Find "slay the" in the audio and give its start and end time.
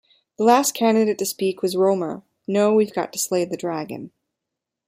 3.19-3.55